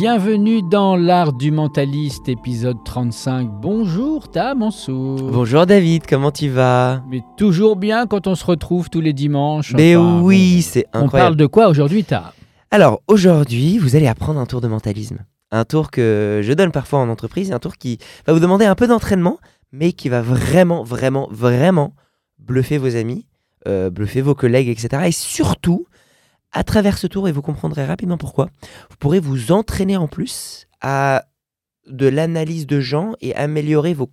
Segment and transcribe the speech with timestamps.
[0.00, 3.50] Bienvenue dans l'art du mentaliste, épisode 35.
[3.60, 5.30] Bonjour Ta Mansour.
[5.30, 7.02] Bonjour David, comment tu vas?
[7.10, 9.74] Mais toujours bien quand on se retrouve tous les dimanches.
[9.74, 11.36] Mais Enfin, oui, c'est On parle incroyable.
[11.36, 12.32] de quoi aujourd'hui, Ta?
[12.70, 15.18] Alors aujourd'hui, vous allez apprendre un tour de mentalisme.
[15.50, 18.74] Un tour que je donne parfois en entreprise, un tour qui va vous demander un
[18.76, 19.36] peu d'entraînement,
[19.70, 21.92] mais qui va vraiment, vraiment, vraiment
[22.38, 23.26] bluffer vos amis,
[23.68, 25.02] euh, bluffer vos collègues, etc.
[25.08, 25.84] Et surtout,
[26.52, 28.46] à travers ce tour, et vous comprendrez rapidement pourquoi,
[28.90, 31.24] vous pourrez vous entraîner en plus à
[31.86, 34.10] de l'analyse de gens et améliorer vos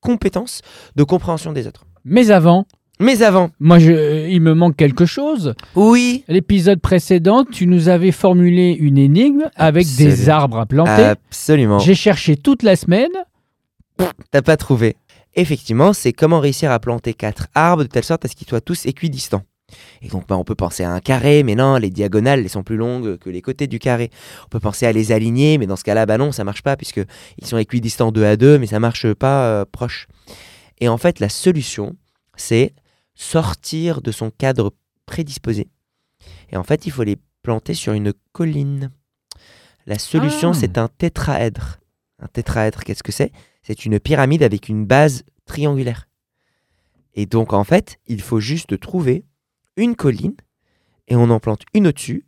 [0.00, 0.62] compétences
[0.96, 1.84] de compréhension des autres.
[2.04, 2.66] Mais avant,
[2.98, 5.54] Mais avant, moi, je, il me manque quelque chose.
[5.74, 11.04] oui, L'épisode précédent, tu nous avais formulé une énigme avec des arbres à planter.
[11.04, 11.78] absolument.
[11.78, 13.10] J'ai cherché toute la semaine.
[14.30, 14.96] T'as pas trouvé.
[15.34, 18.60] Effectivement, c'est comment réussir à planter quatre arbres de telle sorte à ce qu'ils soient
[18.60, 19.42] tous équidistants.
[20.02, 22.62] Et donc, bah, on peut penser à un carré, mais non, les diagonales, elles sont
[22.62, 24.10] plus longues que les côtés du carré.
[24.44, 26.76] On peut penser à les aligner, mais dans ce cas-là, bah non, ça marche pas,
[26.76, 27.00] puisque
[27.38, 30.08] ils sont équidistants deux à deux, mais ça marche pas euh, proche.
[30.80, 31.96] Et en fait, la solution,
[32.36, 32.74] c'est
[33.14, 34.72] sortir de son cadre
[35.06, 35.68] prédisposé.
[36.50, 38.90] Et en fait, il faut les planter sur une colline.
[39.86, 40.54] La solution, Ah.
[40.58, 41.78] c'est un tétraèdre.
[42.20, 43.32] Un tétraèdre, qu'est-ce que c'est?
[43.62, 46.08] C'est une pyramide avec une base triangulaire.
[47.14, 49.24] Et donc, en fait, il faut juste trouver
[49.76, 50.34] une colline
[51.08, 52.24] et on en plante une au-dessus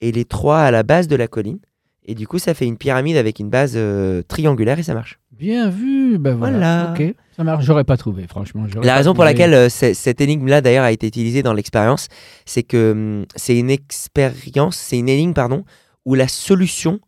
[0.00, 1.58] et les trois à la base de la colline.
[2.04, 5.18] Et du coup, ça fait une pyramide avec une base euh, triangulaire et ça marche.
[5.30, 6.18] Bien vu.
[6.18, 6.94] Ben voilà.
[7.36, 7.64] Ça marche.
[7.66, 8.64] J'aurais pas trouvé, franchement.
[8.82, 12.08] La raison pour laquelle euh, cette énigme-là, d'ailleurs, a été utilisée dans l'expérience,
[12.46, 15.64] c'est que hum, c'est une expérience, c'est une énigme, pardon,
[16.06, 16.98] où la solution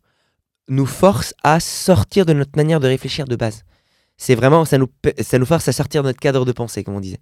[0.69, 3.63] nous force à sortir de notre manière de réfléchir de base.
[4.17, 4.87] C'est vraiment, ça nous,
[5.19, 7.19] ça nous force à sortir de notre cadre de pensée, comme on disait.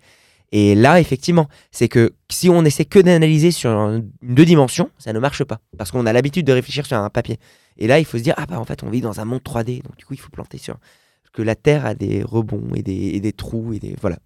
[0.51, 5.13] Et là, effectivement, c'est que si on essaie que d'analyser sur un- deux dimensions, ça
[5.13, 5.59] ne marche pas.
[5.77, 7.37] Parce qu'on a l'habitude de réfléchir sur un papier.
[7.77, 9.41] Et là, il faut se dire, ah bah en fait, on vit dans un monde
[9.43, 9.83] 3D.
[9.83, 10.77] Donc du coup, il faut planter sur...
[11.33, 13.73] que la Terre a des rebonds et des, et des trous.
[13.73, 14.17] et des Voilà.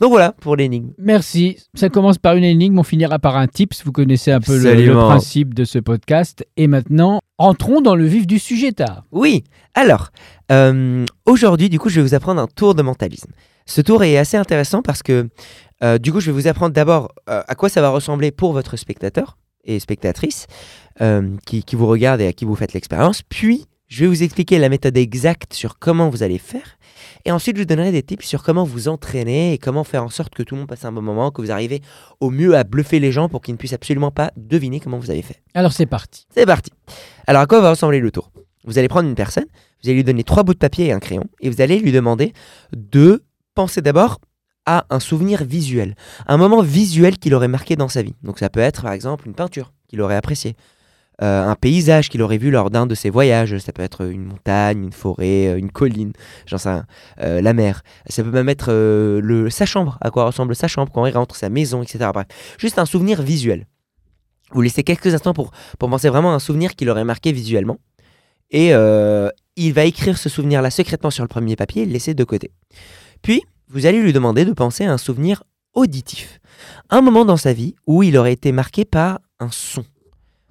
[0.00, 0.90] Donc voilà pour l'énigme.
[0.98, 1.56] Merci.
[1.74, 3.82] Ça commence par une énigme, on finira par un tips.
[3.84, 6.46] Vous connaissez un peu le, le principe de ce podcast.
[6.56, 9.04] Et maintenant, entrons dans le vif du sujet, tard.
[9.10, 10.10] Oui, alors,
[10.52, 13.32] euh, aujourd'hui, du coup, je vais vous apprendre un tour de mentalisme.
[13.66, 15.28] Ce tour est assez intéressant parce que,
[15.82, 18.52] euh, du coup, je vais vous apprendre d'abord euh, à quoi ça va ressembler pour
[18.52, 20.46] votre spectateur et spectatrice
[21.46, 23.22] qui, qui vous regarde et à qui vous faites l'expérience.
[23.22, 26.78] Puis, je vais vous expliquer la méthode exacte sur comment vous allez faire.
[27.24, 30.08] Et ensuite, je vous donnerai des tips sur comment vous entraîner et comment faire en
[30.08, 31.80] sorte que tout le monde passe un bon moment, que vous arrivez
[32.18, 35.12] au mieux à bluffer les gens pour qu'ils ne puissent absolument pas deviner comment vous
[35.12, 35.42] avez fait.
[35.54, 36.26] Alors c'est parti.
[36.34, 36.72] C'est parti.
[37.28, 38.32] Alors à quoi va ressembler le tour?
[38.64, 39.46] Vous allez prendre une personne,
[39.80, 41.92] vous allez lui donner trois bouts de papier et un crayon, et vous allez lui
[41.92, 42.32] demander
[42.74, 43.22] de
[43.54, 44.18] penser d'abord
[44.66, 45.94] à un souvenir visuel,
[46.26, 48.16] un moment visuel qu'il aurait marqué dans sa vie.
[48.24, 50.56] Donc ça peut être par exemple une peinture qu'il aurait appréciée,
[51.22, 54.24] euh, un paysage qu'il aurait vu lors d'un de ses voyages, ça peut être une
[54.24, 56.12] montagne, une forêt, euh, une colline,
[56.46, 56.56] j'en
[57.20, 57.82] euh, la mer.
[58.08, 61.36] Ça peut même être le, sa chambre, à quoi ressemble sa chambre quand il rentre,
[61.36, 62.10] sa maison, etc.
[62.58, 63.66] Juste un souvenir visuel.
[64.52, 67.78] Vous laissez quelques instants pour pour penser vraiment à un souvenir qui l'aurait marqué visuellement.
[68.50, 68.72] Et
[69.56, 72.50] il va écrire ce souvenir-là secrètement sur le premier papier et le laisser de côté.
[73.22, 75.42] Puis, vous allez lui demander de penser à un souvenir
[75.72, 76.40] auditif.
[76.90, 79.84] Un moment dans sa vie où il aurait été marqué par un son.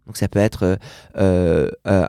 [0.08, 0.78] Donc ça peut être
[1.18, 2.06] euh, euh,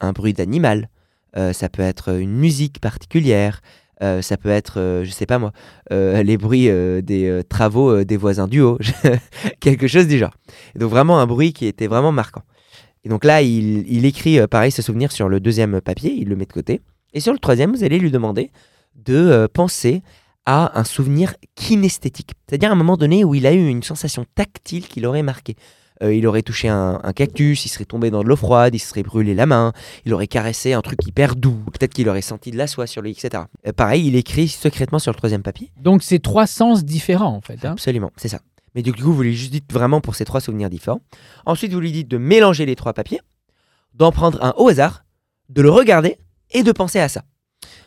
[0.00, 0.88] un, bruit d'animal,
[1.36, 3.60] euh, ça peut être une musique particulière,
[4.00, 5.52] ça peut être, je sais pas moi,
[5.90, 6.70] les bruits
[7.02, 8.78] des travaux des voisins du haut,
[9.60, 10.34] quelque chose du genre.
[10.76, 12.42] Donc vraiment un bruit qui était vraiment marquant.
[13.02, 16.36] Et donc là, il, il écrit pareil ce souvenir sur le deuxième papier, il le
[16.36, 16.80] met de côté.
[17.12, 18.52] Et sur le troisième, vous allez lui demander
[18.94, 20.02] de penser
[20.46, 22.30] à un souvenir kinesthétique.
[22.48, 25.56] C'est-à-dire un moment donné où il a eu une sensation tactile qui l'aurait marqué.
[26.02, 28.78] Euh, il aurait touché un, un cactus, il serait tombé dans de l'eau froide, il
[28.78, 29.72] se serait brûlé la main,
[30.04, 33.02] il aurait caressé un truc hyper doux, peut-être qu'il aurait senti de la soie sur
[33.02, 33.44] lui, etc.
[33.66, 35.70] Euh, pareil, il écrit secrètement sur le troisième papier.
[35.80, 37.64] Donc c'est trois sens différents en fait.
[37.64, 37.72] hein.
[37.72, 38.40] Absolument, c'est ça.
[38.74, 41.00] Mais du coup, vous lui juste dites vraiment pour ces trois souvenirs différents.
[41.46, 43.20] Ensuite, vous lui dites de mélanger les trois papiers,
[43.94, 45.04] d'en prendre un au hasard,
[45.48, 46.18] de le regarder
[46.52, 47.22] et de penser à ça.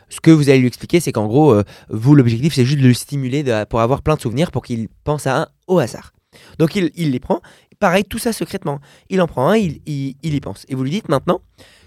[0.09, 2.87] Ce que vous allez lui expliquer, c'est qu'en gros, euh, vous, l'objectif, c'est juste de
[2.87, 6.11] le stimuler de- pour avoir plein de souvenirs pour qu'il pense à un au hasard.
[6.59, 7.41] Donc, il, il les prend.
[7.81, 8.79] Pareil, tout ça secrètement.
[9.09, 10.65] Il en prend un, il, il- il y pense.
[10.69, 11.41] Et vous lui dites maintenant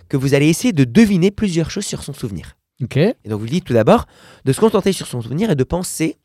[0.09, 2.57] que vous allez essayer de deviner plusieurs choses sur son souvenir.
[2.83, 2.97] Ok.
[2.99, 4.05] Et donc vous lui dites tout d'abord
[4.45, 6.19] de se concentrer sur son souvenir et de penser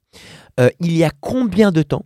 [0.59, 2.03] euh, il y a combien de temps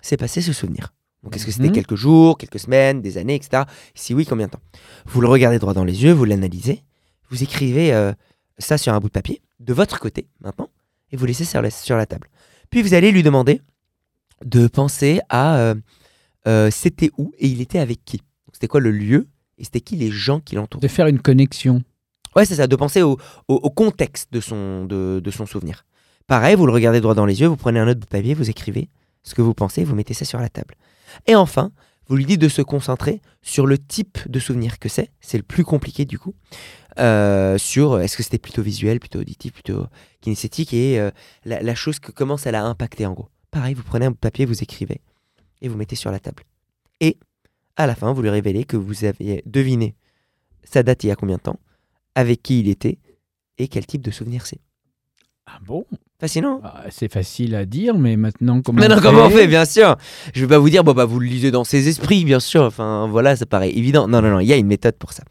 [0.00, 0.94] s'est passé ce souvenir.
[1.24, 1.74] Donc est-ce que c'était Mhm.
[1.74, 3.64] quelques jours, quelques semaines, des années, etc.
[3.94, 4.60] Si oui, combien de temps?
[5.06, 6.82] Vous le regardez droit dans les yeux, vous l'analysez,
[7.30, 8.12] vous écrivez euh,
[8.58, 10.68] ça sur un bout de papier, de votre côté maintenant,
[11.10, 12.28] et vous laissez sur la, sur la table.
[12.70, 13.60] Puis vous allez lui demander
[14.44, 15.74] de penser à euh,
[16.46, 18.22] euh, c'était où et il était avec qui?
[18.52, 19.28] C'était quoi le lieu
[19.58, 20.80] et c'était qui les gens qui l'entourent.
[20.80, 21.82] De faire une connexion.
[22.36, 23.18] Ouais, c'est ça, de penser au,
[23.48, 25.84] au- au contexte de son, de, de son souvenir.
[26.26, 28.34] Pareil, vous le regardez droit dans les yeux, vous prenez un autre bout de papier,
[28.34, 28.88] vous écrivez
[29.22, 30.74] ce que vous pensez, vous mettez ça sur la table.
[31.26, 31.72] Et enfin,
[32.08, 35.10] vous lui dites de se concentrer sur le type de souvenir que c'est.
[35.20, 36.34] C'est le plus compliqué du coup.
[36.98, 39.86] Euh, sur est-ce que c'était plutôt visuel, plutôt auditif, plutôt
[40.20, 41.10] kinesthétique et euh,
[41.44, 43.28] la, la chose que comment ça l'a impacté en gros.
[43.50, 45.00] Pareil, vous prenez un bout de papier, vous écrivez
[45.62, 46.42] et vous mettez sur la table.
[47.00, 47.16] Et
[47.76, 49.94] à la fin, vous lui révélez que vous aviez deviné
[50.62, 51.58] sa date il y a combien de temps,
[52.14, 52.98] avec qui il était
[53.58, 54.60] et quel type de souvenir c'est.
[55.46, 55.84] Ah bon?
[56.20, 56.60] Fascinant.
[56.62, 59.96] Ah, C'est facile à dire, mais maintenant comment Maintenant, on comment on fait, bien sûr
[60.34, 62.62] Je vais pas vous dire, bon, bah, vous le lisez dans ses esprits, bien sûr.
[62.62, 64.06] Enfin, voilà, ça paraît évident.
[64.06, 65.24] Non, non, non, il y a une méthode pour ça.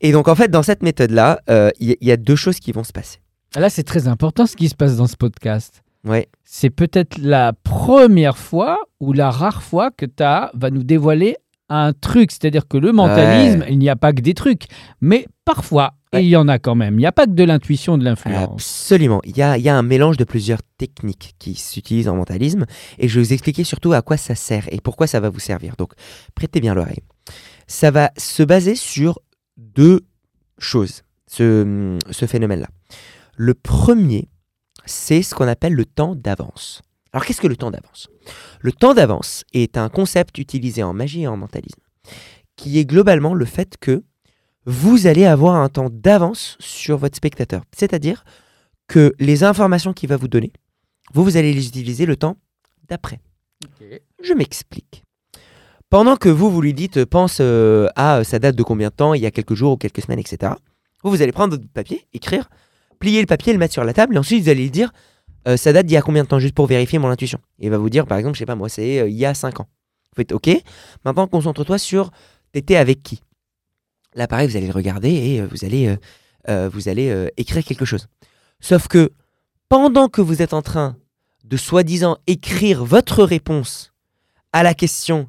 [0.00, 2.60] Et donc, en fait, dans cette méthode-là, euh, il y, il y a deux choses
[2.60, 3.18] qui vont se passer.
[3.56, 5.82] Ah, Là, c'est très important ce qui se passe dans ce podcast.
[6.06, 11.36] Ouais, C'est peut-être la première fois ou la rare fois que ta va nous dévoiler
[11.68, 12.30] un truc.
[12.30, 14.66] C'est-à-dire que le mentalisme, il n'y a pas que des trucs,
[15.00, 16.24] mais parfois, Ouais.
[16.24, 16.94] il y en a quand même.
[16.94, 18.52] Il n'y a pas que de l'intuition, de l'influence.
[18.52, 19.20] absolument.
[19.24, 22.64] Il y a, il y a un mélange de plusieurs techniques qui s'utilisent en mentalisme.
[22.98, 25.40] Et je vais vous expliquer surtout à quoi ça sert et pourquoi ça va vous
[25.40, 25.74] servir.
[25.76, 25.92] Donc,
[26.36, 27.02] prêtez bien l'oreille.
[27.66, 29.18] Ça va se baser sur
[29.56, 30.02] deux
[30.58, 32.68] choses, ce, ce phénomène-là.
[33.34, 34.28] Le premier,
[34.86, 36.82] c'est ce qu'on appelle le temps d'avance.
[37.12, 38.08] Alors qu'est-ce que le temps d'avance?
[38.60, 41.80] Le temps d'avance est un concept utilisé en magie et en mentalisme,
[42.56, 44.04] qui est globalement le fait que
[44.64, 47.62] vous allez avoir un temps d'avance sur votre spectateur.
[47.74, 48.24] C'est-à-dire
[48.88, 50.52] que les informations qu'il va vous donner,
[51.14, 52.36] vous, vous allez les utiliser le temps
[52.88, 53.20] d'après.
[54.22, 55.04] Je m'explique.
[55.88, 59.14] Pendant que vous, vous lui dites, pense euh, à sa date de combien de temps,
[59.14, 60.52] il y a quelques jours ou quelques semaines, etc.
[61.04, 62.50] Vous, vous allez prendre votre papier, écrire,
[62.98, 64.92] plier le papier, le mettre sur la table, et ensuite vous allez lui dire,
[65.48, 67.38] euh, ça date d'il y a combien de temps, juste pour vérifier mon intuition.
[67.58, 69.24] Et il va vous dire, par exemple, je sais pas moi, c'est euh, il y
[69.24, 69.68] a 5 ans.
[70.10, 70.50] Vous faites OK,
[71.04, 72.10] maintenant concentre-toi sur
[72.52, 73.20] t'étais avec qui.
[74.14, 75.94] Là, pareil, vous allez le regarder et euh, vous allez,
[76.68, 78.06] vous allez écrire quelque chose.
[78.60, 79.12] Sauf que
[79.68, 80.96] pendant que vous êtes en train
[81.44, 83.92] de soi-disant écrire votre réponse
[84.52, 85.28] à la question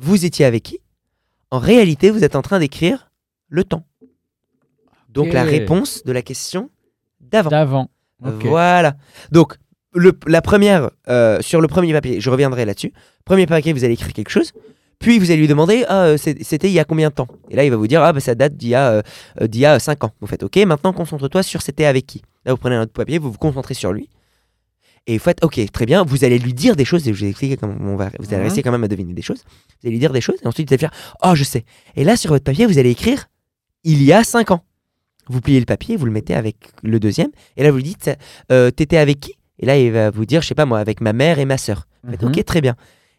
[0.00, 0.80] vous étiez avec qui,
[1.50, 3.10] en réalité, vous êtes en train d'écrire
[3.48, 3.84] le temps.
[5.08, 6.70] Donc la réponse de la question
[7.30, 7.50] d'avant.
[7.50, 7.90] D'avant.
[8.22, 8.94] Voilà.
[9.32, 9.56] Donc,
[9.94, 12.92] le, la première, euh, sur le premier papier, je reviendrai là-dessus.
[13.24, 14.52] Premier papier, vous allez écrire quelque chose.
[14.98, 17.26] Puis vous allez lui demander, ah, euh, c'était il y a combien de temps?
[17.48, 18.90] Et là, il va vous dire, ah, bah, ça date d'il y a,
[19.40, 20.12] euh, d'il y a 5 ans.
[20.20, 22.20] Vous faites, ok, maintenant concentre-toi sur c'était avec qui.
[22.44, 24.10] Là, vous prenez un autre papier, vous vous concentrez sur lui.
[25.06, 27.30] Et vous faites, ok, très bien, vous allez lui dire des choses, et je vous
[27.30, 28.10] expliquer comment on va.
[28.18, 28.42] Vous allez Mhm.
[28.42, 29.42] réussir quand même à deviner des choses.
[29.46, 30.92] Vous allez lui dire des choses, et ensuite vous allez faire,
[31.24, 31.64] oh, je sais.
[31.96, 33.26] Et là, sur votre papier, vous allez écrire,
[33.84, 34.62] il y a 5 ans.
[35.30, 38.10] Vous pliez le papier, vous le mettez avec le deuxième, et là, vous lui dites,
[38.50, 39.34] euh, t'étais avec qui?
[39.60, 41.56] Et là, il va vous dire, je sais pas moi, avec ma mère et ma
[41.56, 41.86] sœur.
[42.10, 42.28] Faites, Mhm.
[42.30, 42.74] ok, très bien.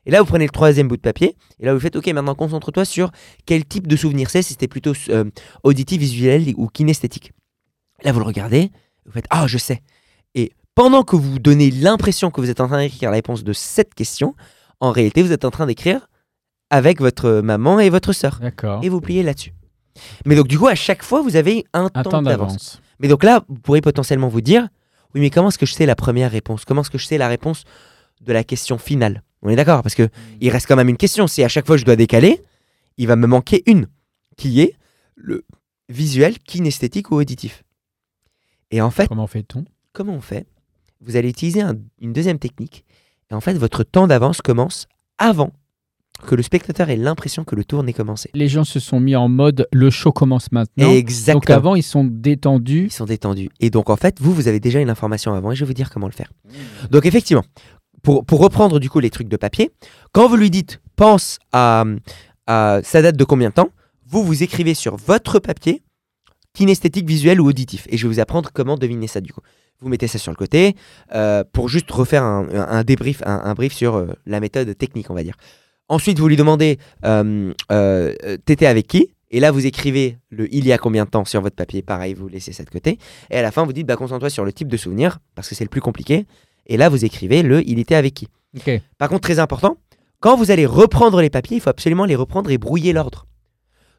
[0.05, 2.35] Et là, vous prenez le troisième bout de papier, et là, vous faites, ok, maintenant
[2.35, 3.11] concentre-toi sur
[3.45, 5.23] quel type de souvenir c'est, si c'était plutôt euh,
[5.63, 7.31] auditif, visuel ou kinesthétique.
[8.03, 8.71] Là, vous le regardez,
[9.05, 9.81] vous faites, ah, je sais.
[10.35, 13.53] Et pendant que vous donnez l'impression que vous êtes en train d'écrire la réponse de
[13.53, 14.35] cette question,
[14.79, 16.07] en réalité, vous êtes en train d'écrire
[16.71, 18.39] avec votre maman et votre sœur.
[18.41, 18.79] D'accord.
[18.83, 19.53] Et vous pliez là-dessus.
[20.25, 22.81] Mais donc, du coup, à chaque fois, vous avez un, Un temps temps d'avance.
[22.99, 24.67] Mais donc là, vous pourrez potentiellement vous dire,
[25.13, 26.65] oui, mais comment est-ce que je sais la première réponse?
[26.65, 27.63] Comment est-ce que je sais la réponse
[28.21, 29.23] de la question finale?
[29.41, 29.81] On est d'accord?
[29.81, 30.07] Parce que
[30.39, 31.27] il reste quand même une question.
[31.27, 32.43] Si à chaque fois je dois décaler,
[32.97, 33.87] il va me manquer une,
[34.37, 34.75] qui est
[35.15, 35.43] le
[35.89, 37.63] visuel, kinesthétique ou auditif.
[38.69, 39.65] Et en fait, Comment fait-on?
[39.93, 40.45] comment on fait?
[41.01, 42.85] Vous allez utiliser un- une deuxième technique.
[43.29, 44.87] Et en fait, votre temps d'avance commence
[45.17, 45.51] avant
[46.25, 48.29] que le spectateur ait l'impression que le tour n'ait commencé.
[48.33, 50.89] Les gens se sont mis en mode le show commence maintenant.
[50.91, 51.39] Exactement.
[51.39, 52.85] Donc avant, ils sont détendus.
[52.85, 53.49] Ils sont détendus.
[53.59, 55.73] Et donc, en fait, vous, vous avez déjà une information avant et je vais vous
[55.73, 56.31] dire comment le faire.
[56.89, 57.43] Donc, effectivement,
[58.03, 59.71] pour, pour reprendre du coup les trucs de papier,
[60.11, 61.83] quand vous lui dites pense à,
[62.47, 63.69] à sa date de combien de temps,
[64.07, 65.83] vous, vous écrivez sur votre papier
[66.53, 67.87] kinesthétique, visuel ou auditif.
[67.89, 69.41] Et je vais vous apprendre comment deviner ça du coup.
[69.79, 70.75] Vous mettez ça sur le côté
[71.15, 74.77] euh, pour juste refaire un, un- un débrief, un, un brief sur euh, la méthode
[74.77, 75.35] technique, on va dire.
[75.91, 78.13] Ensuite, vous lui demandez euh, euh,
[78.45, 79.13] T'étais avec qui?
[79.29, 81.81] Et là, vous écrivez le il y a combien de temps sur votre papier?
[81.81, 82.97] Pareil, vous laissez ça de côté.
[83.29, 85.55] Et à la fin, vous dites bah, Concentre-toi sur le type de souvenir, parce que
[85.55, 86.27] c'est le plus compliqué.
[86.65, 88.29] Et là, vous écrivez le il était avec qui?
[88.97, 89.79] Par contre, très important,
[90.21, 93.27] quand vous allez reprendre les papiers, il faut absolument les reprendre et brouiller l'ordre.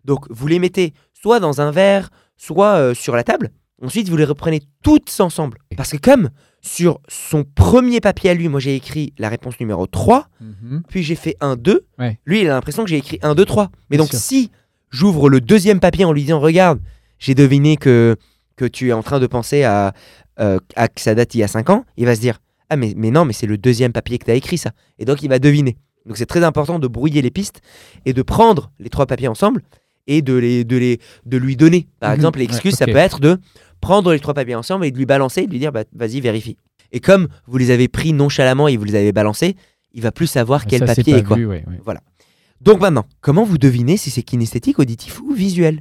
[0.06, 2.08] Donc, vous les mettez soit dans un verre,
[2.38, 3.50] soit euh, sur la table.
[3.82, 5.58] Ensuite, vous les reprenez toutes ensemble.
[5.76, 6.30] Parce que comme
[6.64, 10.82] sur son premier papier à lui, moi j'ai écrit la réponse numéro 3, Mhm.
[10.88, 12.18] puis j'ai fait 1, 2, Ouais.
[12.24, 13.70] lui il a l'impression que j'ai écrit 1, 2, 3.
[13.90, 14.18] Mais Bien donc sûr.
[14.20, 14.50] si
[14.90, 16.80] j'ouvre le deuxième papier en lui disant, regarde,
[17.18, 18.16] j'ai deviné que,
[18.56, 19.92] que tu es en train de penser à,
[20.38, 22.38] euh, à que ça date il y a 5 ans, il va se dire,
[22.70, 24.70] ah mais, mais non, mais c'est le deuxième papier que tu as écrit ça.
[24.98, 25.76] Et donc il va deviner.
[26.06, 27.60] Donc c'est très important de brouiller les pistes
[28.06, 29.62] et de prendre les trois papiers ensemble
[30.06, 31.86] et de, les, de, les, de lui donner.
[32.00, 33.38] Par Mhm, exemple, l'excuse, ouais, ça peut être de
[33.82, 36.20] prendre les trois papiers ensemble et de lui balancer et de lui dire bah, vas-y,
[36.20, 36.56] vérifie.
[36.92, 39.56] Et comme vous les avez pris nonchalamment et vous les avez balancés,
[39.92, 41.36] il va plus savoir quel Ça, c'est papier est quoi.
[41.36, 41.94] vu, ouais, ouais.
[42.62, 45.80] Donc maintenant, comment vous devinez si c'est kinesthétique, auditif ou visuel?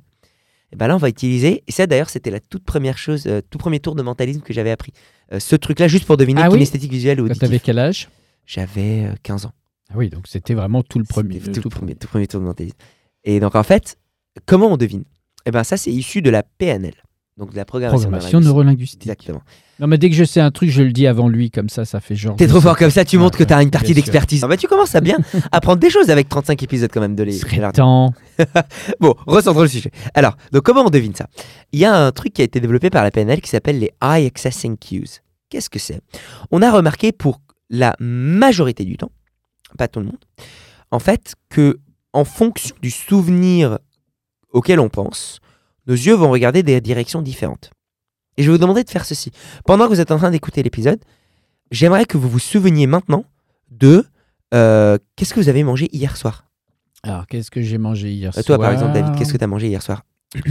[0.74, 3.42] Et ben là, on va utiliser, et ça d'ailleurs, c'était la toute première chose, euh,
[3.50, 4.94] tout premier tour de mentalisme que j'avais appris.
[5.34, 6.54] Euh, ce truc-là, juste pour deviner Ah oui?
[6.56, 7.42] kinesthétique, visuel ou auditif.
[7.42, 8.10] t'avais quel âge?
[8.46, 9.52] J'avais euh, 15 ans.
[9.90, 11.36] Ah oui, donc c'était vraiment tout le premier.
[11.36, 12.78] C'était le tout, tout premier, tout premier tour de mentalisme.
[13.26, 13.98] Et donc en fait,
[14.46, 15.04] comment on devine?
[15.46, 16.94] Eh ben ça, c'est issu de la PNL,
[17.42, 19.02] donc de la programmation, Programmation neurolinguistique.
[19.02, 19.42] Exactement.
[19.80, 21.86] Non, mais dès que je sais un truc, je le dis avant lui, comme ça,
[21.86, 22.36] ça fait genre.
[22.36, 24.44] T'es trop fort comme ça, tu Ouais, montres que ouais, t'as une partie d'expertise.
[24.44, 25.18] Ah bah, tu commences à bien
[25.52, 27.40] apprendre des choses avec 35 épisodes quand même de les.
[27.74, 28.14] Temps.
[29.00, 29.90] Bon, recentrons le sujet.
[30.14, 31.26] Alors, donc comment on devine ça?
[31.72, 33.92] Il y a un truc qui a été développé par la PNL qui s'appelle les
[34.04, 35.22] Eye Accessing Cues.
[35.50, 36.00] Qu'est-ce que c'est?
[36.52, 39.12] On a remarqué pour la majorité du temps,
[39.80, 40.24] pas tout le monde,
[40.92, 41.80] en fait, que
[42.14, 43.80] en fonction du souvenir
[44.54, 45.41] auquel on pense,
[45.88, 47.72] nos yeux vont regarder des directions différentes.
[48.38, 49.32] Et je vais vous demander de faire ceci.
[49.66, 51.00] Pendant que vous êtes en train d'écouter l'épisode,
[51.72, 53.26] j'aimerais que vous vous souveniez maintenant
[53.70, 54.06] de
[54.54, 56.46] euh, qu'est-ce que vous avez mangé hier soir?
[57.04, 59.44] Alors, qu'est-ce que j'ai mangé hier Euh, soir Toi, par exemple, David, qu'est-ce que tu
[59.44, 60.04] as mangé hier soir?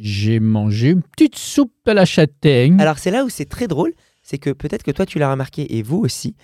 [0.00, 2.80] J'ai mangé une petite soupe à la châtaigne.
[2.80, 5.76] Alors c'est là où c'est très drôle, c'est que peut-être que toi tu l'as remarqué
[5.76, 6.36] et vous aussi,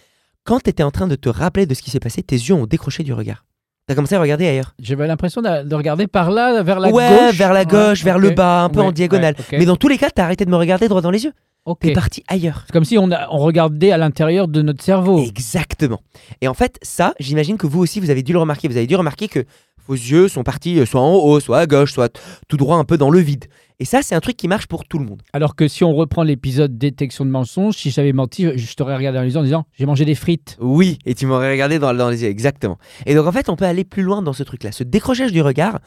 [0.43, 2.55] quand tu étais en train de te rappeler de ce qui s'est passé, tes yeux
[2.55, 3.45] ont décroché du regard.
[3.87, 4.75] T'as commencé à regarder ailleurs.
[4.81, 7.37] J'avais l'impression de, de regarder par là, vers la ouais, gauche.
[7.37, 9.35] vers la gauche, Ouais, vers le bas, un peu Ouais, en diagonale.
[9.53, 9.59] ouais.
[9.59, 11.33] Mais dans tous les cas, t'as arrêté de me regarder droit dans les yeux.
[11.67, 11.81] Ok.
[11.81, 12.63] T'es parti ailleurs.
[12.67, 15.23] C'est comme si on, a- on regardait à l'intérieur de notre cerveau.
[15.23, 16.01] Exactement.
[16.41, 18.69] Et en fait, ça, j'imagine que vous aussi, vous avez dû le remarquer.
[18.69, 19.45] Vous avez dû remarquer que
[19.87, 22.85] vos yeux sont partis euh, soit en haut, soit à gauche, soit tout droit un
[22.85, 23.47] peu dans le vide.
[23.81, 25.21] Et ça, c'est un truc qui marche pour tout le monde.
[25.33, 29.17] Alors que si on reprend l'épisode détection de mensonges, si j'avais menti, je t'aurais regardé
[29.19, 30.57] dans les yeux en disant j'ai mangé des frites.
[30.61, 32.79] Oui, et tu m'aurais regardé dans, dans les yeux, exactement.
[33.05, 34.71] Et donc en fait, on peut aller plus loin dans ce truc-là.
[34.71, 35.81] Ce décrochage du regard,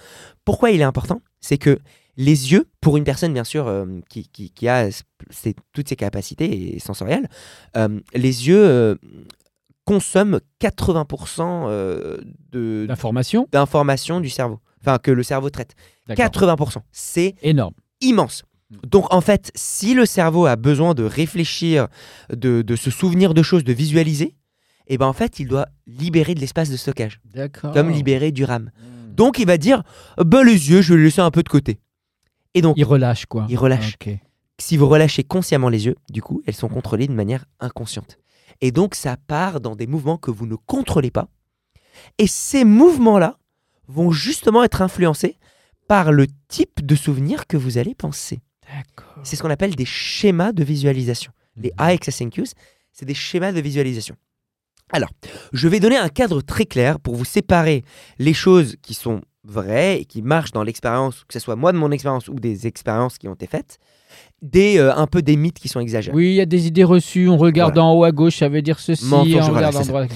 [0.43, 1.21] pourquoi il est important?
[1.39, 1.79] C'est que
[2.17, 4.89] les yeux, pour une personne bien sûr euh, qui, qui- qui a
[5.29, 7.29] ses- toutes ses capacités sensorielles,
[7.77, 8.95] euh, les yeux euh,
[9.87, 12.17] consomment 80% euh,
[12.51, 14.59] de- L'information, d'informations du cerveau.
[14.81, 15.73] Enfin, que le cerveau traite.
[16.07, 16.25] d'accord.
[16.25, 16.77] 80%.
[16.91, 17.73] C'est Énorme.
[18.01, 18.43] immense.
[18.85, 21.87] Donc en fait, si le cerveau a besoin de réfléchir,
[22.29, 24.35] de, de se souvenir de choses, de visualiser,
[24.87, 27.21] et ben en fait, il doit libérer de l'espace de stockage,
[27.73, 28.71] comme libérer du RAM.
[28.77, 29.13] Hmm.
[29.15, 29.83] Donc il va dire,
[30.17, 31.79] bah les yeux, je vais les laisser un peu de côté.
[32.53, 33.45] Et donc, Il relâche quoi.
[33.49, 33.95] Il relâche.
[34.01, 34.09] Ok.
[34.59, 38.17] si vous relâchez consciemment les yeux, du coup, elles sont contrôlées de manière inconsciente.
[38.61, 41.27] Et donc ça part dans des mouvements que vous ne contrôlez pas.
[42.17, 43.37] Et ces mouvements-là
[43.87, 45.37] vont justement être influencés
[45.87, 48.41] par le type de souvenir que vous allez penser.
[49.23, 51.31] C'est ce qu'on appelle des schémas de visualisation.
[51.55, 51.75] Les Mhm.
[51.89, 52.53] Accessing Cues,
[52.91, 54.15] c'est des schémas de visualisation.
[54.91, 55.09] Alors,
[55.53, 57.83] je vais donner un cadre très clair pour vous séparer
[58.19, 61.77] les choses qui sont vraies et qui marchent dans l'expérience, que ce soit moi de
[61.77, 63.79] mon expérience ou des expériences qui ont été faites,
[64.41, 66.15] des euh, un peu des mythes qui sont exagérés.
[66.15, 67.27] Oui, il y a des idées reçues.
[67.27, 69.05] On regarde en haut à gauche, ça veut dire ceci.
[69.05, 70.01] Mensonge, on voilà, regarde en droit.
[70.03, 70.09] Oui.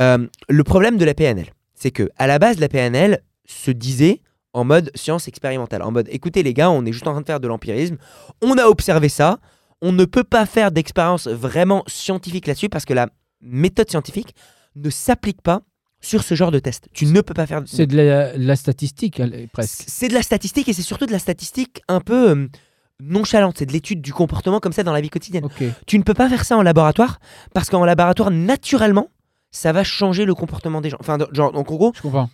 [0.00, 4.22] Euh, le problème de la PNL, c'est que à la base, la PNL se disait
[4.52, 7.26] en mode science expérimentale, en mode écoutez les gars, on est juste en train de
[7.26, 7.96] faire de l'empirisme,
[8.42, 9.38] on a observé ça,
[9.80, 13.08] on ne peut pas faire d'expérience vraiment scientifique là-dessus parce que la
[13.40, 14.34] méthode scientifique
[14.74, 15.62] ne s'applique pas
[16.00, 16.88] sur ce genre de test.
[16.92, 17.62] Tu ne peux pas faire.
[17.66, 19.84] C'est de la, la statistique, elle presque.
[19.86, 22.48] C'est de la statistique et c'est surtout de la statistique un peu euh,
[23.00, 23.58] nonchalante.
[23.58, 25.46] C'est de l'étude du comportement comme ça dans la vie quotidienne.
[25.86, 27.18] Tu ne peux pas faire ça en laboratoire
[27.52, 29.10] parce qu'en laboratoire, naturellement,
[29.50, 30.96] ça va changer le comportement des gens.
[31.00, 32.30] Enfin, genre, donc en gros, Je comprends.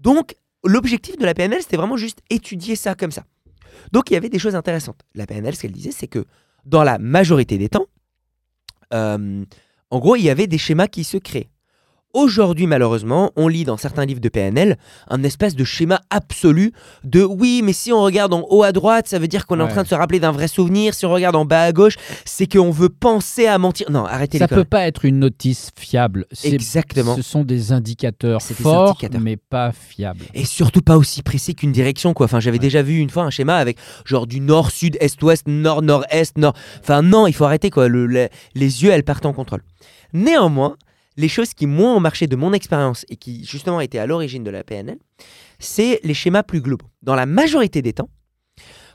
[0.00, 3.24] donc, l'objectif de la PNL, c'était vraiment juste étudier ça comme ça.
[3.92, 5.00] Donc, il y avait des choses intéressantes.
[5.14, 6.24] La PNL, ce qu'elle disait, c'est que
[6.64, 7.86] dans la majorité des temps,
[8.92, 9.44] euh,
[9.90, 11.48] en gros, il y avait des schémas qui se créent.
[12.14, 16.72] Aujourd'hui, malheureusement, on lit dans certains livres de PNL un espèce de schéma absolu
[17.04, 19.62] de oui, mais si on regarde en haut à droite, ça veut dire qu'on est
[19.62, 20.94] en train de se rappeler d'un vrai souvenir.
[20.94, 23.90] Si on regarde en bas à gauche, c'est qu'on veut penser à mentir.
[23.90, 26.24] Non, arrêtez Ça peut pas être une notice fiable.
[26.44, 27.14] Exactement.
[27.14, 29.20] Ce sont des indicateurs des forts, indicateurs.
[29.20, 30.24] mais pas fiables.
[30.32, 32.24] Et surtout pas aussi précis qu'une direction, quoi.
[32.24, 32.62] Enfin, j'avais Ouais.
[32.62, 36.04] déjà vu une fois un schéma avec genre du nord, sud, est, ouest, nord, nord,
[36.10, 36.54] est, nord.
[36.80, 37.86] Enfin, non, il faut arrêter, quoi.
[37.88, 39.62] Le- le- les yeux, elles partent en contrôle.
[40.14, 40.76] Néanmoins,
[41.18, 44.44] les choses qui moins ont marché de mon expérience et qui justement étaient à l'origine
[44.44, 44.98] de la PNL,
[45.58, 46.86] c'est les schémas plus globaux.
[47.02, 48.08] Dans la majorité des temps,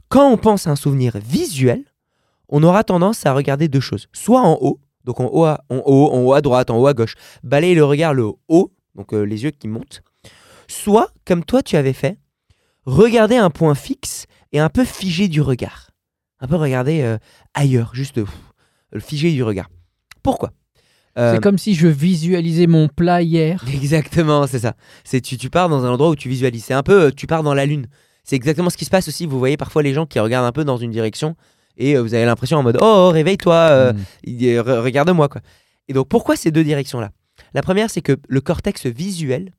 [0.08, 1.84] quand on pense à un souvenir visuel,
[2.48, 4.08] on aura tendance à regarder deux choses.
[4.14, 6.88] Soit en haut, donc en haut à, en haut, en haut à droite, en haut
[6.88, 10.02] à gauche, balayer le regard le haut, donc euh, les yeux qui montent.
[10.70, 12.18] Soit, comme toi tu avais fait,
[12.86, 15.92] regarder un point fixe et un peu figer du regard.
[16.40, 17.18] Un peu regarder euh,
[17.54, 18.18] ailleurs, juste
[18.92, 19.70] le figer du regard.
[20.22, 20.54] Pourquoi?
[21.18, 23.64] Euh, C'est comme si je visualisais mon plat hier.
[23.74, 24.76] Exactement, c'est ça.
[25.04, 26.64] C'est tu, tu pars dans un endroit où tu visualises.
[26.66, 27.88] C'est un peu, euh, tu pars dans la lune.
[28.26, 29.26] C'est exactement ce qui se passe aussi.
[29.26, 31.36] Vous voyez parfois les gens qui regardent un peu dans une direction
[31.78, 33.98] et euh, vous avez l'impression en mode oh, oh, réveille-toi, euh, Mm.
[34.24, 35.42] il- euh, re- regarde-moi quoi.
[35.90, 37.12] Et donc pourquoi ces deux directions là
[37.54, 39.52] La première c'est que le cortex visuel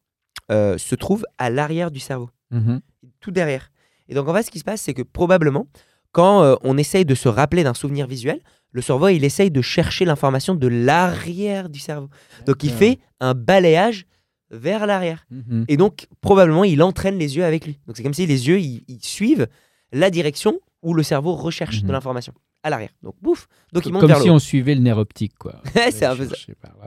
[0.51, 2.81] se trouve à l'arrière du cerveau, Mhm.
[3.21, 3.71] tout derrière.
[4.09, 5.67] Et donc en fait ce qui se passe c'est que probablement
[6.15, 8.41] quand euh, on essaye de se rappeler d'un souvenir visuel,
[8.73, 12.09] le cerveau il essaye de chercher l'information de l'arrière du cerveau.
[12.47, 14.07] Donc il fait un balayage
[14.51, 15.27] vers l'arrière.
[15.31, 15.65] Mhm.
[15.69, 17.81] Et donc, probablement, il entraîne les yeux avec lui.
[17.87, 19.49] Donc, c'est comme si les yeux, ils, ils suivent
[19.93, 21.93] la direction où le cerveau recherche de Mhm.
[21.93, 22.91] l'information, à l'arrière.
[23.03, 23.49] Donc, bouf.
[23.73, 25.61] Donc, il monte Comme vers si on suivait le nerf optique, quoi.
[25.91, 26.37] c'est un peu ça.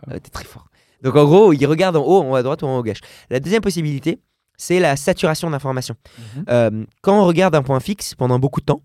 [0.08, 0.68] Ah, T'es très fort.
[1.04, 2.84] Donc, en gros, il regarde en haut, en haut à droite ou en haut à
[2.84, 3.02] gauche.
[3.30, 4.20] La deuxième possibilité,
[4.58, 5.96] c'est la saturation d'information.
[6.38, 6.46] Mhm.
[6.50, 8.82] Euh, quand on regarde un point fixe pendant beaucoup de temps,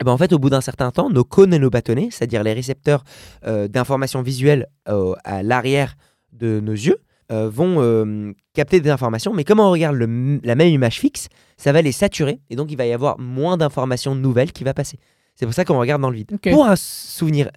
[0.00, 2.42] eh ben en fait, au bout d'un certain temps, nos cônes et nos bâtonnets, c'est-à-dire
[2.42, 3.04] les récepteurs
[3.46, 5.96] euh, d'informations visuelles euh, à l'arrière
[6.32, 6.98] de nos yeux,
[7.30, 9.32] euh, vont capter des informations.
[9.32, 12.70] Mais comme on regarde le la même image fixe, ça va les saturer et donc
[12.70, 14.98] il va y avoir moins d'informations nouvelles qui va passer.
[15.34, 16.36] C'est pour ça qu'on regarde dans le vide.
[16.50, 17.50] Pour un souvenir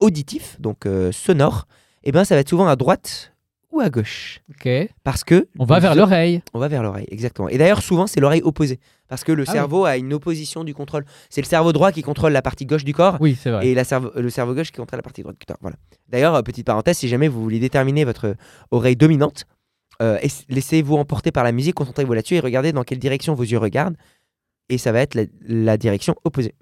[0.00, 1.66] auditif, donc sonore,
[2.02, 3.31] eh ben ça va être souvent à droite
[3.72, 4.40] ou à gauche.
[4.50, 4.68] Ok.
[5.02, 6.42] Parce que On va vers l'oreille.
[6.54, 7.48] on va vers l'oreille, exactement.
[7.48, 8.78] Et d'ailleurs, souvent, c'est l'oreille opposée.
[9.08, 9.52] Parce que le Ah oui.
[9.52, 11.04] cerveau a une opposition du contrôle.
[11.30, 13.66] C'est le cerveau droit qui contrôle la partie gauche du corps Oui, c'est vrai.
[13.66, 13.82] et la
[14.16, 15.58] le cerveau gauche qui contrôle la partie droite du corps.
[15.60, 15.76] Voilà.
[16.08, 18.36] D'ailleurs, euh, petite parenthèse, si jamais vous voulez déterminer votre
[18.70, 19.44] oreille dominante,
[20.00, 23.58] euh, laissez-vous emporter par la musique, concentrez-vous là-dessus et regardez dans quelle direction vos yeux
[23.58, 23.96] regardent.
[24.68, 26.54] Et ça va être la, la direction opposée.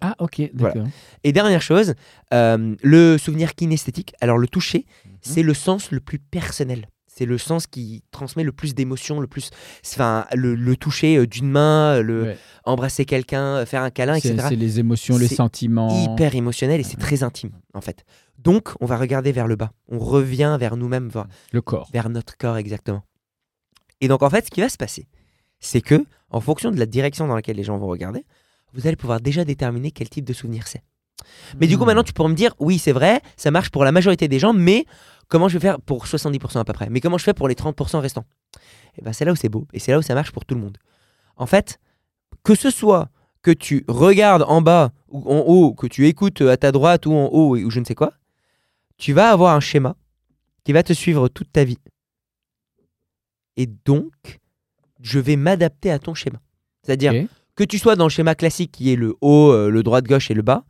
[0.00, 0.74] Ah, ok, Voilà.
[0.74, 0.88] d'accord.
[1.24, 1.94] Et dernière chose,
[2.32, 4.14] euh, le souvenir kinesthétique.
[4.20, 4.86] Alors, le toucher,
[5.22, 6.88] c'est le sens le plus personnel.
[7.06, 9.50] C'est le sens qui transmet le plus d'émotions, le plus,
[9.84, 12.38] enfin, le, le toucher euh, d'une main, le Ouais.
[12.64, 14.36] embrasser quelqu'un, euh, faire un câlin, etc.
[14.50, 16.12] c'est les émotions, les sentiments.
[16.14, 18.04] Hyper émotionnel et c'est très intime en fait.
[18.38, 19.72] Donc, on va regarder vers le bas.
[19.88, 21.88] On revient vers nous-mêmes, vers, Le corps.
[21.92, 23.02] vers notre corps exactement.
[24.00, 25.08] Et donc, en fait, ce qui va se passer,
[25.58, 28.24] c'est que, en fonction de la direction dans laquelle les gens vont regarder,
[28.74, 30.82] vous allez pouvoir déjà déterminer quel type de souvenir c'est.
[31.58, 31.86] Mais du coup, Hmm.
[31.88, 34.52] maintenant, tu pourras me dire, oui, c'est vrai, ça marche pour la majorité des gens,
[34.52, 34.84] mais
[35.28, 36.88] comment je vais faire pour 70% à peu près?
[36.90, 38.24] Mais comment je fais pour les 30% restants?
[38.96, 40.54] Et ben, c'est là où c'est beau, et c'est là où ça marche pour tout
[40.54, 40.78] le monde.
[41.36, 41.78] En fait,
[42.44, 43.10] que ce soit
[43.42, 47.12] que tu regardes en bas ou en haut, que tu écoutes à ta droite ou
[47.12, 48.12] en haut ou je ne sais quoi,
[48.96, 49.96] tu vas avoir un schéma
[50.64, 51.78] qui va te suivre toute ta vie.
[53.56, 54.40] Et donc,
[55.00, 56.40] je vais m'adapter à ton schéma.
[56.82, 57.12] C'est-à-dire.
[57.58, 60.06] Que tu sois dans le schéma classique qui est le haut, euh, le droit de
[60.08, 60.62] gauche et le bas,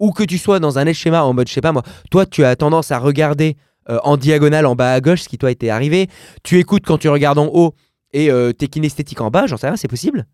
[0.00, 2.24] ou que tu sois dans un autre schéma en mode, je sais pas moi, toi
[2.26, 3.56] tu as tendance à regarder
[3.90, 6.08] euh, en diagonale en bas à gauche, ce qui toi était arrivé,
[6.42, 7.74] tu écoutes quand tu regardes en haut
[8.12, 10.26] et euh, t'es kinesthétique en bas, j'en sais rien, c'est possible,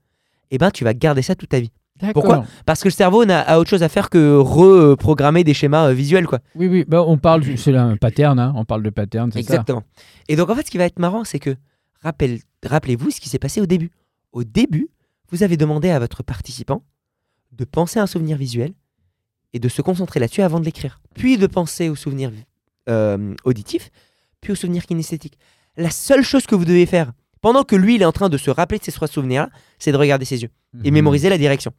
[0.52, 1.72] et ben tu vas garder ça toute ta vie.
[2.12, 2.44] Pourquoi?
[2.64, 5.92] Parce que le cerveau n'a a autre chose à faire que reprogrammer des schémas euh,
[5.94, 6.38] visuels, quoi.
[6.54, 6.84] Oui, oui.
[6.86, 8.38] Bah, on parle, c'est un pattern.
[8.38, 8.52] hein.
[8.54, 9.54] On parle de pattern, c'est ça.
[9.54, 9.82] Exactement.
[10.28, 11.56] Et donc en fait, ce qui va être marrant, c'est que
[12.04, 13.90] rappel- rappelez-vous ce qui s'est passé au début.
[14.32, 14.88] Au début,
[15.30, 16.84] vous avez demandé à votre participant
[17.52, 18.72] de penser à un souvenir visuel
[19.52, 21.00] et de se concentrer là-dessus avant de l'écrire.
[21.14, 22.30] Puis de penser au souvenir
[22.88, 23.90] euh, auditif,
[24.40, 25.38] puis au souvenir kinesthétique.
[25.76, 28.36] La seule chose que vous devez faire pendant que lui il est en train de
[28.36, 30.50] se rappeler de ces trois souvenirs-là, c'est de regarder ses yeux
[30.84, 30.94] et Mhm.
[30.94, 31.72] mémoriser la direction.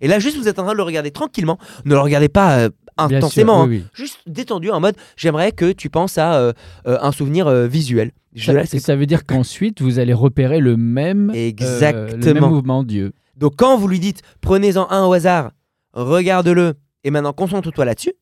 [0.00, 1.58] Et là, juste vous êtes en train de le regarder tranquillement.
[1.84, 3.62] Ne le regardez pas euh, sûr, intensément.
[3.64, 6.52] hein oui, juste détendu en mode j'aimerais que tu penses à euh,
[6.86, 8.12] euh, un souvenir visuel.
[8.34, 12.34] Je Ça, veut dire qu'ensuite, vous allez repérer le même, le Exactement.
[12.42, 13.12] même mouvement d'yeux.
[13.36, 15.52] Donc quand vous lui dites prenez-en un au hasard,
[15.94, 16.74] regarde-le
[17.04, 18.12] et maintenant concentre-toi là-dessus,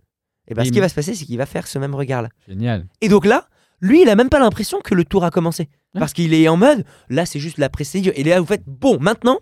[0.49, 2.29] et ben Oui, ce qui va se passer c'est qu'il va faire ce même regard-là.
[2.49, 2.87] Génial.
[3.01, 3.49] Et donc là,
[3.85, 6.01] lui il a même pas l'impression que le tour a commencé Ouais.
[6.01, 8.99] parce qu'il est en mode là c'est juste la procédure et là vous faites bon
[9.01, 9.39] maintenant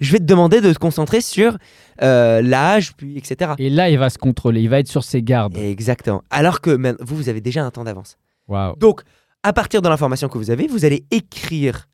[0.00, 1.58] je vais te demander de te concentrer sur
[2.02, 3.54] euh, l'âge puis etc.
[3.58, 4.60] Et là, il va se contrôler.
[4.62, 5.56] Il va être sur ses gardes.
[5.58, 6.22] Exactement.
[6.30, 8.16] Alors que man- vous vous avez déjà un temps d'avance.
[8.46, 8.76] Waouh.
[8.76, 9.02] Donc,
[9.42, 11.88] à partir de l'information que vous avez, vous allez écrire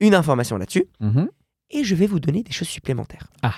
[0.00, 1.28] une information là-dessus Mhm.
[1.70, 3.28] et je vais vous donner des choses supplémentaires.
[3.42, 3.54] Ah.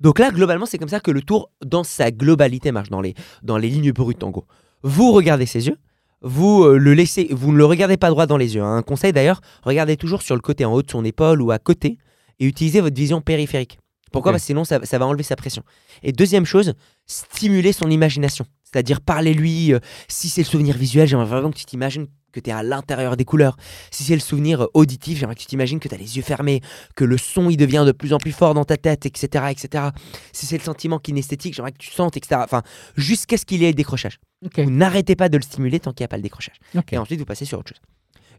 [0.00, 3.14] Donc là, globalement, c'est comme ça que le tour, dans sa globalité, marche, dans les,
[3.42, 4.46] dans les lignes brutes, en gros.
[4.84, 5.78] Vous regardez ses yeux,
[6.24, 8.62] vous euh, le laissez, vous ne le regardez pas droit dans les yeux.
[8.62, 8.76] hein.
[8.76, 11.58] Un conseil d'ailleurs, regardez toujours sur le côté en haut de son épaule ou à
[11.58, 11.98] côté
[12.40, 13.78] et utilisez votre vision périphérique.
[14.10, 14.32] Pourquoi?
[14.32, 15.62] Parce que sinon, ça, ça va enlever sa pression.
[16.02, 16.74] Et deuxième chose,
[17.06, 18.46] stimulez son imagination.
[18.62, 19.74] C'est-à-dire, parlez-lui.
[19.74, 22.62] euh, si c'est le souvenir visuel, j'aimerais vraiment que tu t'imagines que tu es à
[22.62, 23.56] l'intérieur des couleurs.
[23.90, 26.22] Si c'est le souvenir euh, auditif, j'aimerais que tu t'imagines que tu as les yeux
[26.22, 26.60] fermés,
[26.96, 29.46] que le son il devient de plus en plus fort dans ta tête, etc.
[29.50, 29.84] etc.
[30.32, 32.40] Si c'est le sentiment kinesthétique, j'aimerais que tu sentes, etc.
[32.44, 32.62] Enfin,
[32.96, 34.18] jusqu'à ce qu'il y ait le décrochage.
[34.56, 36.56] Vous n'arrêtez pas de le stimuler tant qu'il n'y a pas le décrochage.
[36.90, 37.80] Et ensuite, vous passez sur autre chose.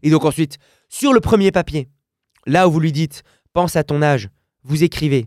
[0.02, 1.88] Et donc ensuite, sur le premier papier,
[2.46, 4.28] là où vous lui dites, pense à ton âge,
[4.62, 5.26] vous écrivez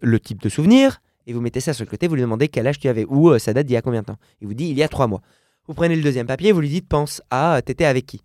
[0.00, 2.66] le type de souvenir Et vous mettez ça sur le côté, vous lui demandez quel
[2.66, 4.18] âge tu avais ou euh, ça date d'il y a combien de temps.
[4.40, 5.22] Il vous dit il y a trois mois.
[5.68, 8.22] Vous prenez le deuxième papier, vous lui dites pense à t'étais avec qui?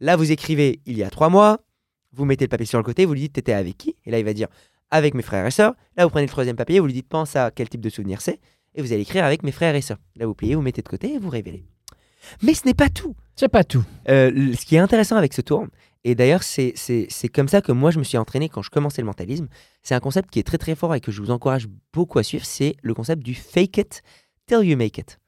[0.00, 1.60] Là, vous écrivez il y a trois mois,
[2.12, 3.96] vous mettez le papier sur le côté, vous lui dites t'étais avec qui?
[4.04, 4.48] Et là, il va dire
[4.90, 5.74] avec mes frères et sœurs.
[5.96, 8.20] Là, vous prenez le troisième papier, vous lui dites pense à quel type de souvenir
[8.20, 8.40] c'est.
[8.76, 9.98] Et vous allez écrire avec mes frères et sœurs.
[10.16, 11.64] Là, vous pliez, vous mettez de côté et vous révélez.
[12.42, 13.14] Mais ce n'est pas tout.
[13.36, 13.84] C'est pas tout.
[14.08, 15.66] Euh, ce qui est intéressant avec ce tour,
[16.04, 18.70] et d'ailleurs c'est c'est- c'est comme ça que moi je me suis entraîné quand je
[18.70, 19.48] commençais le mentalisme,
[19.82, 22.22] c'est un concept qui est très très fort et que je vous encourage beaucoup à
[22.22, 24.02] suivre, c'est le concept du fake it
[24.46, 25.18] till you make it.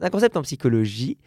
[0.00, 1.18] C'est un concept en psychologie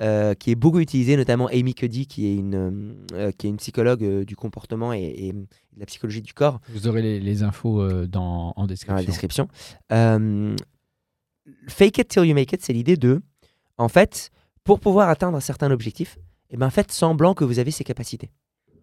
[0.00, 3.50] euh, qui est beaucoup utilisé, notamment Amy Cuddy, qui est une, euh, euh, qui est
[3.50, 7.20] une psychologue euh, du comportement et, et de la psychologie du corps, Vous aurez les,
[7.20, 8.96] les infos dans, en dans description.
[8.96, 9.48] la description.
[11.68, 13.20] Fake it till you make it, c'est l'idée de,
[13.76, 14.30] en fait,
[14.64, 16.16] pour pouvoir atteindre un certain objectif,
[16.50, 18.30] eh ben, faites semblant que vous avez ces capacités.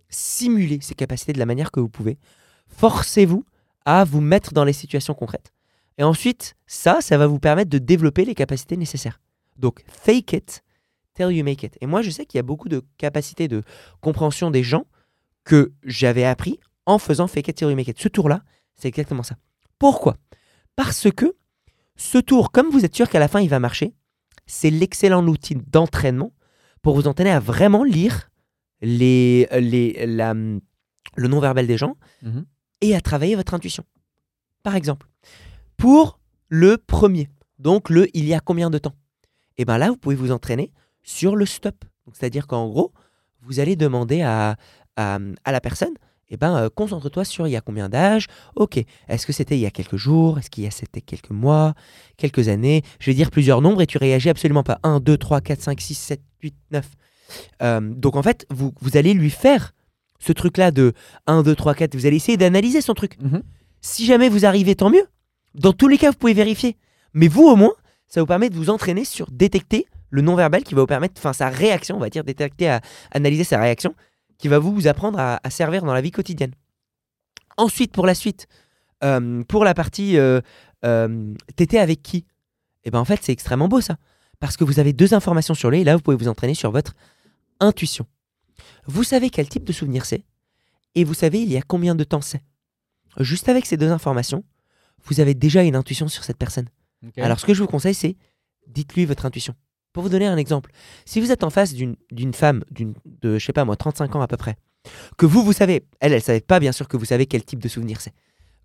[0.10, 2.18] Simulez ces capacités de la manière que vous pouvez.
[2.68, 3.46] Forcez-vous
[3.86, 5.54] à vous mettre dans les situations concrètes.
[5.98, 9.20] Et ensuite, ça, ça va vous permettre de développer les capacités nécessaires.
[9.60, 10.64] Donc, fake it
[11.14, 11.78] till you make it.
[11.82, 13.62] Et moi, je sais qu'il y a beaucoup de capacités de
[14.02, 14.86] compréhension des gens
[15.44, 18.00] que j'avais appris en faisant fake it till you make it.
[18.00, 18.44] Ce tour-là,
[18.76, 19.36] c'est exactement ça.
[19.78, 20.16] Pourquoi?
[20.76, 21.36] Parce que
[21.98, 23.94] ce tour, comme vous êtes sûr qu'à la fin il va marcher,
[24.46, 26.32] c'est l'excellent outil d'entraînement
[26.82, 28.30] pour vous entraîner à vraiment lire
[28.82, 32.46] les, les, la- le non-verbal des gens Mhm.
[32.82, 33.84] et à travailler votre intuition.
[34.64, 35.08] Par exemple,
[35.78, 38.96] pour le premier, donc le il y a combien de temps
[39.60, 40.72] Et bien là, vous pouvez vous entraîner
[41.04, 41.76] sur le stop.
[42.14, 42.94] C'est-à-dire qu'en gros,
[43.42, 44.56] vous allez demander à,
[44.96, 45.94] à, à la personne,
[46.30, 49.62] eh ben, euh, concentre-toi sur il y a combien d'âge Ok, est-ce que c'était il
[49.62, 50.40] y a quelques jours?
[50.40, 51.74] Est-ce qu'il y a c'était quelques mois?
[52.16, 52.84] Quelques années?
[53.00, 54.80] Je vais dire plusieurs nombres et tu réagis absolument pas.
[54.84, 56.88] 1, 2, 3, 4, 5, 6, 7, 8, 9.
[57.62, 59.74] Euh, donc en fait, vous, vous allez lui faire
[60.20, 60.94] ce truc-là de
[61.28, 61.96] 1, 2, 3, 4.
[61.96, 63.22] Vous allez essayer d'analyser son truc.
[63.22, 63.44] Mhm.
[63.82, 65.06] Si jamais vous arrivez, tant mieux.
[65.54, 66.78] Dans tous les cas, vous pouvez vérifier.
[67.14, 67.74] Mais vous, au moins,
[68.10, 71.34] ça vous permet de vous entraîner sur détecter le non-verbal qui va vous permettre, enfin
[71.34, 72.80] sa réaction, on va dire, détecter,
[73.12, 73.96] analyser sa réaction,
[74.40, 76.54] qui va vous, apprendre à, servir dans la vie quotidienne.
[77.58, 78.48] Ensuite, pour la suite,
[79.04, 80.42] euh, pour la partie euh,
[80.86, 82.26] euh, t'étais avec qui?
[82.86, 83.98] Et ben en fait, c'est extrêmement beau ça.
[84.40, 86.72] Parce que vous avez deux informations sur lui, et là, vous pouvez vous entraîner sur
[86.72, 86.94] votre
[87.60, 88.08] intuition.
[88.86, 90.24] Vous savez quel type de souvenir c'est,
[90.96, 92.42] et vous savez il y a combien de temps c'est.
[93.20, 94.46] Juste avec ces deux informations,
[95.04, 96.70] vous avez déjà une intuition sur cette personne.
[97.18, 98.16] Alors, ce que je vous conseille, c'est
[98.68, 99.56] dites-lui votre intuition.
[99.94, 100.72] Pour vous donner un exemple,
[101.06, 101.96] si vous êtes en face d'une
[102.34, 104.56] femme d'une de, je sais pas moi, 35 ans à peu près,
[105.18, 107.60] que vous, vous savez, elle, elle savait pas bien sûr que vous savez quel type
[107.60, 108.14] de souvenir c'est,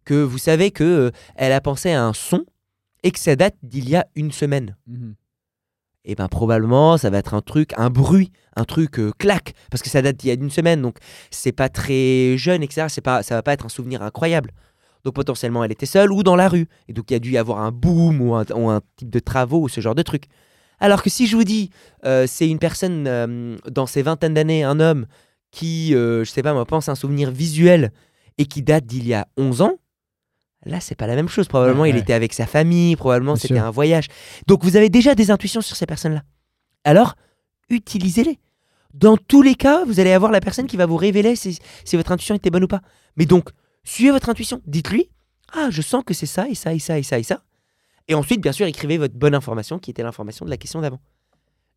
[0.05, 2.45] que vous savez que euh, elle a pensé à un son
[3.03, 5.15] et que ça date d'il y a une semaine, Mhm.
[6.05, 9.83] et ben probablement ça va être un truc, un bruit, un truc euh, clac, parce
[9.83, 10.99] que ça date d'il y a une semaine, donc
[11.31, 12.87] c'est pas très jeune, etc.
[12.91, 14.51] C'est pas, ça va pas être un souvenir incroyable.
[15.05, 17.33] Donc potentiellement elle était seule ou dans la rue, et donc il y a dû
[17.33, 20.03] y avoir un boom ou un, ou un type de travaux ou ce genre de
[20.03, 20.25] truc.
[20.81, 21.71] Alors que si je vous dis
[22.05, 25.07] euh, c'est une personne euh, dans ses vingtaines d'années, un homme
[25.51, 27.93] qui, euh, je sais pas moi, pense à un souvenir visuel
[28.39, 29.75] et qui date d'il y a 11 ans,
[30.65, 31.49] là c'est pas la même chose.
[31.49, 32.01] Probablement Ouais, il ouais.
[32.01, 34.07] était avec sa famille, probablement c'était un voyage.
[34.47, 36.23] Donc vous avez déjà des intuitions sur ces personnes-là.
[36.83, 37.15] Alors
[37.69, 38.39] utilisez-les.
[38.95, 41.97] Dans tous les cas, vous allez avoir la personne qui va vous révéler si, si
[41.97, 42.81] votre intuition était bonne ou pas.
[43.17, 43.51] Mais donc,
[43.85, 44.61] suivez votre intuition.
[44.67, 45.11] Dites-lui
[45.53, 47.43] Ah, je sens que c'est ça et ça et ça et ça et ça.
[48.09, 51.01] Et ensuite, bien sûr, écrivez votre bonne information qui était l'information de la question d'avant.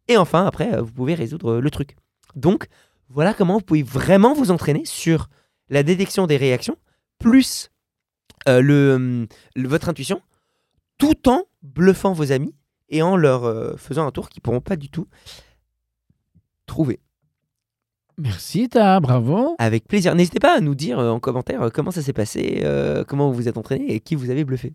[0.10, 1.96] Et enfin, après, euh, vous pouvez résoudre euh, le truc.
[2.36, 2.68] Donc,
[3.10, 5.30] voilà comment vous pouvez vraiment vous entraîner sur
[5.70, 6.78] la détection des réactions,
[7.20, 7.70] plus
[8.48, 10.22] euh, le, hum, le- votre intuition,
[10.98, 12.56] tout en bluffant vos amis
[12.90, 15.08] et en leur faisant un tour qu'ils pourront pas du tout
[16.66, 17.00] trouver.
[18.20, 19.56] Merci, Ta, bravo.
[19.60, 20.16] Avec plaisir.
[20.16, 23.30] N'hésitez pas à nous dire euh, en commentaire euh, comment ça s'est passé, euh, comment
[23.30, 24.74] vous vous êtes entraîné et qui vous avez bluffé.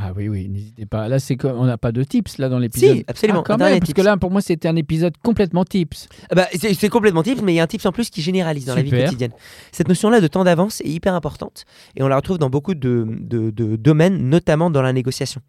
[0.00, 1.08] Ah oui, oui, n'hésitez pas.
[1.08, 2.98] Là, c'est on n'a pas de tips là dans l'épisode.
[2.98, 3.40] Si, absolument.
[3.40, 3.96] Ah, quand même, parce tips.
[3.96, 6.08] que là, pour moi, c'était un épisode complètement tips.
[6.30, 8.64] Ah bah, c'est complètement tips, mais il y a un tips en plus qui généralise
[8.66, 9.32] dans la vie quotidienne.
[9.72, 11.64] Cette notion-là de temps d'avance est hyper importante
[11.96, 15.40] et on la retrouve dans beaucoup de, de- de domaines, notamment dans la négociation.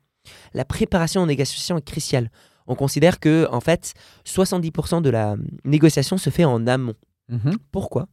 [0.56, 2.32] La préparation aux négociations est cruciale.
[2.66, 3.94] On considère que, en fait,
[4.28, 6.94] 70% de la négociation se fait en amont.
[7.30, 7.58] Mhm.
[7.72, 8.08] Pourquoi?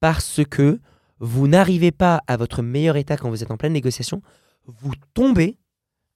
[0.00, 0.80] Parce que
[1.18, 4.22] vous n'arrivez pas à votre meilleur état quand vous êtes en pleine négociation,
[4.66, 5.58] vous tombez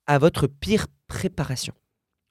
[0.06, 1.72] à votre pire préparation.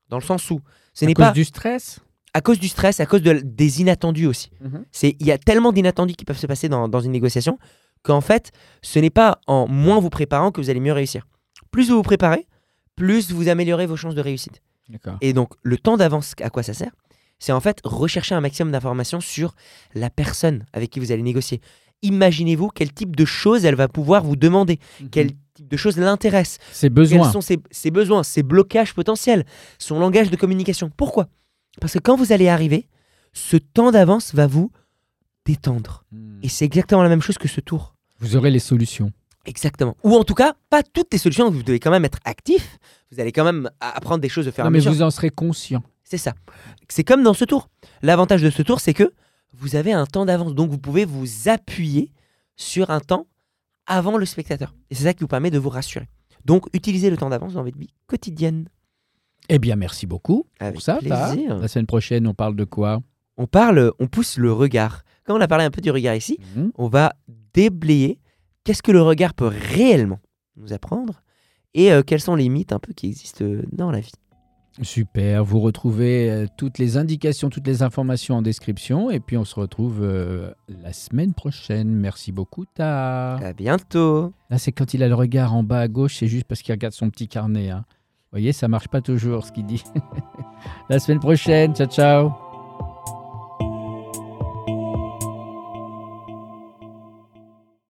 [0.09, 0.59] Dans le sens où
[0.93, 1.99] ce À n'est cause pas du stress?
[2.33, 4.51] à cause du stress, à cause de- des inattendus aussi.
[4.91, 7.57] C'est il y a tellement d'inattendus qui peuvent se passer dans, dans une négociation
[8.03, 8.51] qu'en fait,
[8.83, 11.25] ce n'est pas en moins vous préparant que vous allez mieux réussir.
[11.71, 12.47] Plus vous vous préparez,
[12.95, 14.61] plus vous améliorez vos chances de réussite.
[15.21, 16.91] Et donc, le temps d'avance, à quoi ça sert?
[17.39, 19.55] C'est en fait rechercher un maximum d'informations sur
[19.95, 21.61] la personne avec qui vous allez négocier.
[22.01, 25.09] imaginez-vous quel type de choses elle va pouvoir vous demander, Mhm.
[25.09, 27.29] quel type de choses l'intéresse, Ses quels besoins.
[27.29, 29.45] sont ses, ses besoins, ses blocages potentiels,
[29.79, 30.89] son langage de communication.
[30.95, 31.27] Pourquoi?
[31.81, 32.87] Parce que quand vous allez arriver,
[33.33, 34.71] ce temps d'avance va vous
[35.45, 36.05] détendre.
[36.13, 36.39] Mhm.
[36.43, 37.95] Et c'est exactement la même chose que ce tour.
[38.19, 39.11] Vous aurez les solutions.
[39.45, 39.97] Exactement.
[40.03, 42.77] Ou en tout cas, pas toutes les solutions, vous devez quand même être actif,
[43.11, 44.93] vous allez quand même apprendre des choses au fur et à Non, mais mesure.
[44.93, 45.81] vous en serez conscient.
[46.09, 46.33] C'est ça.
[46.87, 47.69] C'est comme dans ce tour.
[48.01, 49.13] L'avantage de ce tour, c'est que
[49.53, 50.55] vous avez un temps d'avance.
[50.55, 52.11] Donc vous pouvez vous appuyer
[52.55, 53.27] sur un temps
[53.85, 54.73] avant le spectateur.
[54.89, 56.07] Et c'est ça qui vous permet de vous rassurer.
[56.45, 58.67] Donc utilisez le temps d'avance dans votre vie quotidienne.
[59.49, 60.95] Eh bien, merci beaucoup Avec pour ça.
[60.97, 61.57] Plaisir.
[61.59, 63.01] La semaine prochaine, on parle de quoi?
[63.37, 65.03] On parle, on pousse le regard.
[65.25, 66.71] Quand on a parlé un peu du regard ici, Mhm.
[66.75, 67.13] on va
[67.53, 68.19] déblayer
[68.63, 70.19] qu'est-ce que le regard peut réellement
[70.57, 71.21] nous apprendre
[71.75, 74.11] et euh, quels sont les mythes un peu qui existent dans la vie.
[74.81, 75.43] Super.
[75.43, 79.09] Vous retrouvez euh, toutes les indications, toutes les informations en description.
[79.11, 81.89] Et puis, on se retrouve euh, la semaine prochaine.
[81.89, 83.35] Merci beaucoup, Ta.
[83.35, 84.31] À bientôt.
[84.49, 86.73] Là, c'est quand il a le regard en bas à gauche, c'est juste parce qu'il
[86.73, 87.69] regarde son petit carnet.
[87.69, 87.85] hein.
[88.31, 89.83] Vous voyez, ça marche pas toujours ce qu'il dit.
[90.89, 91.73] la semaine prochaine.
[91.75, 92.48] Ciao, ciao.